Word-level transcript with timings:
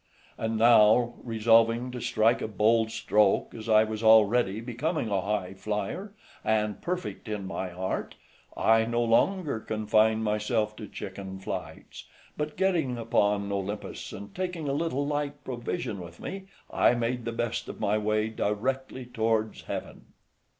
And 0.35 0.57
now, 0.57 1.13
resolving 1.23 1.91
to 1.91 2.01
strike 2.01 2.41
a 2.41 2.47
bold 2.47 2.89
stroke, 2.89 3.53
as 3.53 3.69
I 3.69 3.83
was 3.83 4.01
already 4.01 4.59
become 4.59 4.97
a 4.97 5.21
high 5.21 5.53
flyer, 5.53 6.11
and 6.43 6.81
perfect 6.81 7.27
in 7.27 7.45
my 7.45 7.69
art, 7.71 8.15
I 8.57 8.85
no 8.85 9.03
longer 9.03 9.59
confined 9.59 10.23
myself 10.23 10.75
to 10.77 10.87
chicken 10.87 11.37
flights, 11.37 12.05
but 12.35 12.57
getting 12.57 12.97
upon 12.97 13.51
Olympus, 13.51 14.11
and 14.11 14.33
taking 14.33 14.67
a 14.67 14.73
little 14.73 15.05
light 15.05 15.43
provision 15.43 15.99
with 15.99 16.19
me, 16.19 16.45
I 16.71 16.95
made 16.95 17.23
the 17.23 17.31
best 17.31 17.69
of 17.69 17.79
my 17.79 17.99
way 17.99 18.29
directly 18.29 19.05
towards 19.05 19.61
heaven. 19.65 20.05